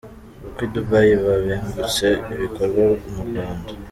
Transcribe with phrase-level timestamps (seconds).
[0.47, 3.71] Uko i Dubai babengutse ibikorerwa mu Rwanda.